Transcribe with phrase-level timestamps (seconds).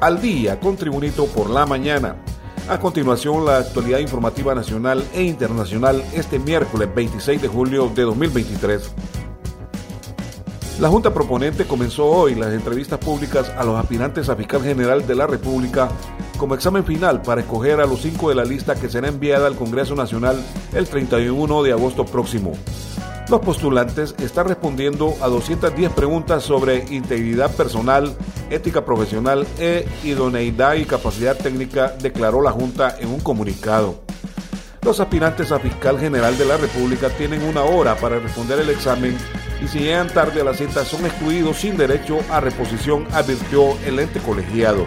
[0.00, 2.16] Al día con Tribunito por la mañana.
[2.68, 8.90] A continuación, la actualidad informativa nacional e internacional este miércoles 26 de julio de 2023.
[10.80, 15.14] La Junta Proponente comenzó hoy las entrevistas públicas a los aspirantes a fiscal general de
[15.14, 15.90] la República
[16.38, 19.56] como examen final para escoger a los cinco de la lista que será enviada al
[19.56, 22.52] Congreso Nacional el 31 de agosto próximo.
[23.28, 28.16] Los postulantes están respondiendo a 210 preguntas sobre integridad personal,
[28.50, 34.02] ética profesional e idoneidad y capacidad técnica, declaró la Junta en un comunicado.
[34.82, 39.16] Los aspirantes a fiscal general de la República tienen una hora para responder el examen
[39.62, 43.98] y si llegan tarde a la cita son excluidos sin derecho a reposición, advirtió el
[43.98, 44.86] ente colegiado.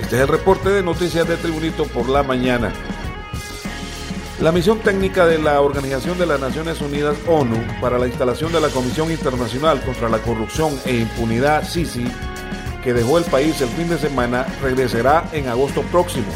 [0.00, 2.72] Este es el reporte de noticias de Tribunito por la mañana.
[4.40, 8.60] La misión técnica de la Organización de las Naciones Unidas ONU para la instalación de
[8.60, 12.04] la Comisión Internacional contra la Corrupción e Impunidad, SISI,
[12.84, 16.28] que dejó el país el fin de semana, regresará en agosto próximo.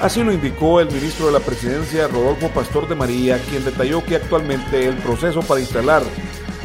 [0.00, 4.16] Así lo indicó el ministro de la Presidencia, Rodolfo Pastor de María, quien detalló que
[4.16, 6.02] actualmente el proceso para instalar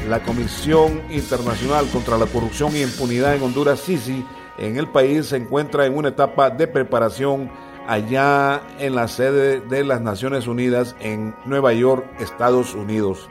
[0.10, 4.26] la Comisión Internacional contra la Corrupción e Impunidad en Honduras, SISI,
[4.58, 7.52] en el país se encuentra en una etapa de preparación
[7.88, 13.30] allá en la sede de las Naciones Unidas en Nueva York, Estados Unidos.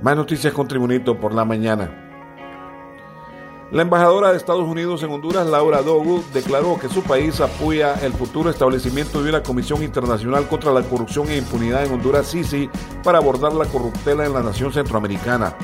[0.00, 2.06] Más noticias con Tribunito por la mañana.
[3.70, 8.12] La embajadora de Estados Unidos en Honduras, Laura Dogu, declaró que su país apoya el
[8.12, 12.68] futuro establecimiento de una Comisión Internacional contra la Corrupción e Impunidad en Honduras, SISI,
[13.04, 15.54] para abordar la corruptela en la nación centroamericana.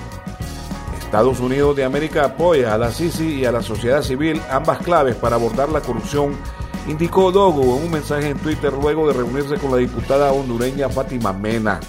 [1.01, 5.17] Estados Unidos de América apoya a la SISI y a la sociedad civil, ambas claves
[5.17, 6.37] para abordar la corrupción
[6.89, 11.33] indicó Dogo en un mensaje en Twitter luego de reunirse con la diputada hondureña Fátima
[11.33, 11.81] Mena.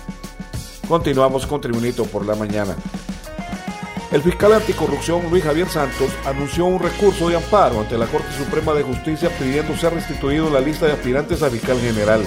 [0.88, 2.76] Continuamos con Tribunito por la mañana.
[4.12, 8.74] El fiscal anticorrupción Luis Javier Santos anunció un recurso de amparo ante la Corte Suprema
[8.74, 12.26] de Justicia pidiendo ser restituido la lista de aspirantes a fiscal general.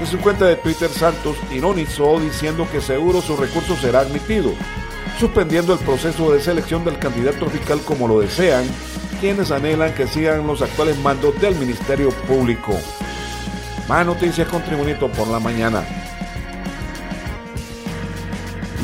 [0.00, 4.52] En su cuenta de Twitter, Santos ironizó diciendo que seguro su recurso será admitido,
[5.20, 8.64] suspendiendo el proceso de selección del candidato fiscal como lo desean
[9.16, 12.78] quienes anhelan que sigan los actuales mandos del Ministerio Público.
[13.88, 15.84] Más noticias con Tribunito por la mañana.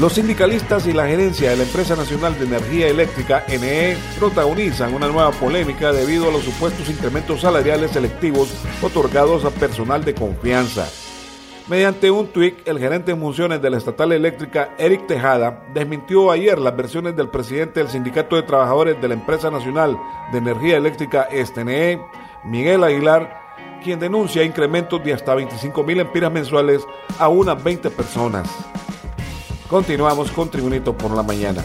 [0.00, 5.06] Los sindicalistas y la gerencia de la Empresa Nacional de Energía Eléctrica, NE, protagonizan una
[5.06, 8.48] nueva polémica debido a los supuestos incrementos salariales selectivos
[8.80, 10.88] otorgados a personal de confianza.
[11.72, 16.58] Mediante un tuit, el gerente en funciones de la estatal eléctrica, Eric Tejada, desmintió ayer
[16.58, 19.98] las versiones del presidente del Sindicato de Trabajadores de la Empresa Nacional
[20.32, 21.98] de Energía Eléctrica, STNE,
[22.44, 26.82] Miguel Aguilar, quien denuncia incrementos de hasta 25 mil empiras mensuales
[27.18, 28.50] a unas 20 personas.
[29.70, 31.64] Continuamos con Tribunito por la mañana.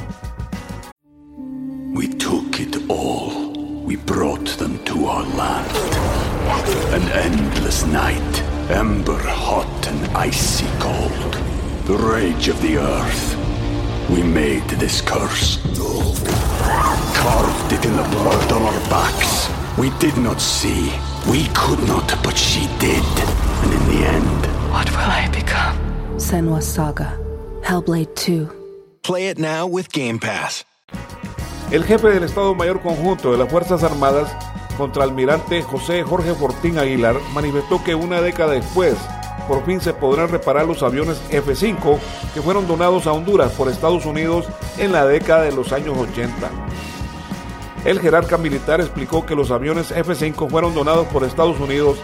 [8.70, 11.34] Ember hot and icy cold.
[11.86, 13.36] The rage of the earth.
[14.10, 15.60] We made this curse.
[17.16, 19.50] Carved it in the blood on our backs.
[19.78, 20.92] We did not see.
[21.30, 23.04] We could not, but she did.
[23.64, 25.78] And in the end, What will I become?
[26.18, 27.18] Senwa Saga.
[27.64, 28.48] Hellblade 2.
[29.04, 30.64] Play it now with Game Pass.
[31.72, 34.30] El jefe del Estado Mayor Conjunto de las Fuerzas Armadas,
[34.78, 38.96] contraalmirante José Jorge Fortín Aguilar, manifestó que una década después,
[39.48, 41.98] por fin se podrán reparar los aviones F-5
[42.34, 44.46] que fueron donados a Honduras por Estados Unidos
[44.78, 46.50] en la década de los años 80.
[47.86, 51.98] El jerarca militar explicó que los aviones F-5 fueron donados por Estados Unidos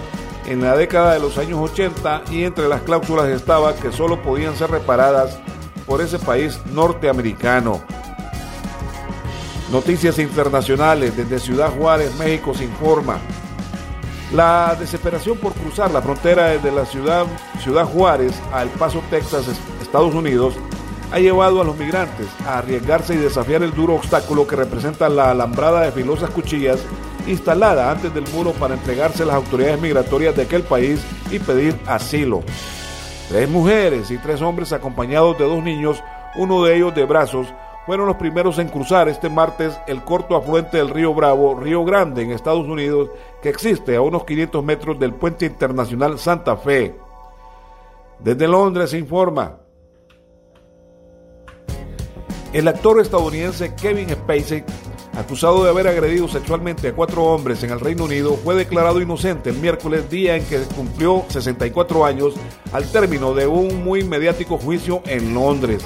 [0.46, 4.56] en la década de los años 80 y entre las cláusulas estaba que solo podían
[4.56, 5.40] ser reparadas
[5.86, 7.82] por ese país norteamericano.
[9.72, 13.18] Noticias internacionales desde Ciudad Juárez, México se informa.
[14.34, 17.26] La desesperación por cruzar la frontera desde la ciudad,
[17.62, 19.46] ciudad Juárez a El Paso, Texas,
[19.82, 20.56] Estados Unidos,
[21.12, 25.32] ha llevado a los migrantes a arriesgarse y desafiar el duro obstáculo que representa la
[25.32, 26.80] alambrada de filosas cuchillas
[27.28, 31.00] instalada antes del muro para entregarse a las autoridades migratorias de aquel país
[31.32, 32.44] y pedir asilo.
[33.30, 36.04] Tres mujeres y tres hombres acompañados de dos niños,
[36.36, 37.48] uno de ellos de brazos,
[37.86, 42.22] fueron los primeros en cruzar este martes el corto afluente del río Bravo, Río Grande,
[42.22, 43.10] en Estados Unidos,
[43.42, 46.96] que existe a unos 500 metros del puente internacional Santa Fe.
[48.20, 49.58] Desde Londres se informa.
[52.54, 54.64] El actor estadounidense Kevin Spacey,
[55.18, 59.50] acusado de haber agredido sexualmente a cuatro hombres en el Reino Unido, fue declarado inocente
[59.50, 62.36] el miércoles, día en que cumplió 64 años,
[62.72, 65.84] al término de un muy mediático juicio en Londres.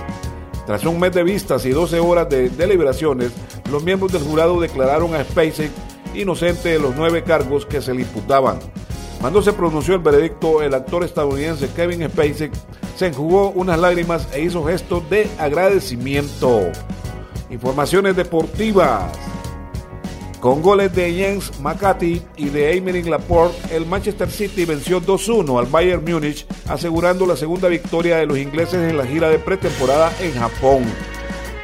[0.67, 3.31] Tras un mes de vistas y 12 horas de deliberaciones,
[3.71, 5.71] los miembros del jurado declararon a Spacey
[6.13, 8.59] inocente de los nueve cargos que se le imputaban.
[9.21, 12.51] Cuando se pronunció el veredicto, el actor estadounidense Kevin Spacey
[12.97, 16.63] se enjugó unas lágrimas e hizo gestos de agradecimiento.
[17.49, 19.05] Informaciones deportivas.
[20.39, 25.65] Con goles de Jens Makati y de Aymeric Laporte, el Manchester City venció 2-1 al
[25.65, 30.33] Bayern Múnich, asegurando la segunda victoria de los ingleses en la gira de pretemporada en
[30.33, 30.85] Japón.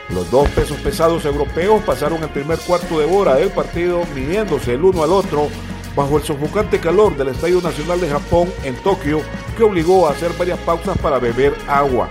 [0.09, 4.83] Los dos pesos pesados europeos pasaron el primer cuarto de hora del partido midiéndose el
[4.83, 5.49] uno al otro
[5.95, 9.21] bajo el sofocante calor del Estadio Nacional de Japón en Tokio
[9.55, 12.09] que obligó a hacer varias pausas para beber agua.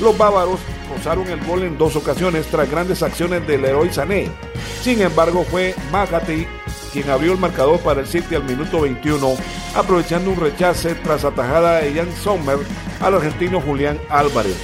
[0.00, 4.28] Los bávaros rozaron el gol en dos ocasiones tras grandes acciones del héroe Sané.
[4.82, 6.46] Sin embargo, fue Magati
[6.92, 9.34] quien abrió el marcador para el City al minuto 21,
[9.74, 12.58] aprovechando un rechace tras atajada de Jan Sommer
[13.00, 14.56] al argentino Julián Álvarez.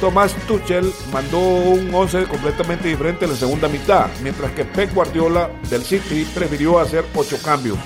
[0.00, 5.50] Tomás Tuchel mandó un 11 completamente diferente en la segunda mitad, mientras que Pep Guardiola
[5.70, 7.78] del City prefirió hacer ocho cambios.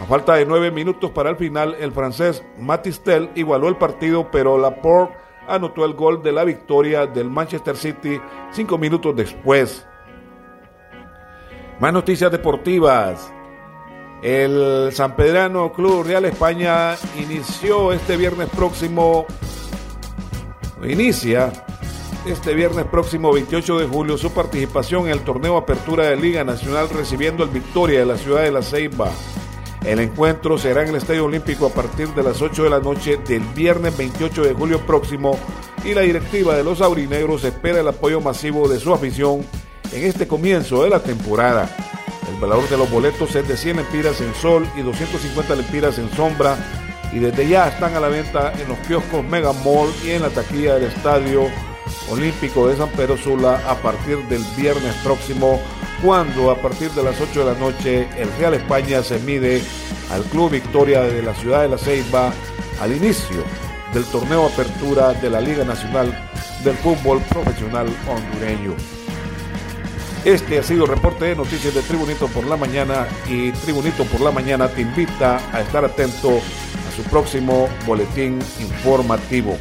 [0.00, 4.58] A falta de nueve minutos para el final, el francés Matistel igualó el partido, pero
[4.58, 8.20] Laporte anotó el gol de la victoria del Manchester City
[8.52, 9.86] cinco minutos después.
[11.80, 13.32] Más noticias deportivas.
[14.22, 19.26] El San Pedrano Club Real España inició este viernes próximo,
[20.82, 21.52] inicia
[22.26, 26.88] este viernes próximo 28 de julio su participación en el torneo Apertura de Liga Nacional
[26.90, 29.10] recibiendo el Victoria de la ciudad de La Ceiba.
[29.88, 33.16] El encuentro será en el Estadio Olímpico a partir de las 8 de la noche
[33.26, 35.38] del viernes 28 de julio próximo
[35.82, 39.46] y la directiva de los aurinegros espera el apoyo masivo de su afición
[39.90, 41.74] en este comienzo de la temporada.
[42.30, 46.10] El valor de los boletos es de 100 lempiras en sol y 250 lempiras en
[46.10, 46.58] sombra
[47.10, 50.28] y desde ya están a la venta en los kioscos Mega Mall y en la
[50.28, 51.46] taquilla del Estadio
[52.10, 55.58] Olímpico de San Pedro Sula a partir del viernes próximo
[56.02, 59.62] cuando a partir de las 8 de la noche el Real España se mide
[60.10, 62.32] al Club Victoria de la ciudad de La Ceiba
[62.80, 63.44] al inicio
[63.92, 66.16] del torneo Apertura de la Liga Nacional
[66.64, 68.74] del Fútbol Profesional Hondureño.
[70.24, 74.20] Este ha sido el reporte de noticias de Tribunito por la Mañana y Tribunito por
[74.20, 79.56] la Mañana te invita a estar atento a su próximo boletín informativo.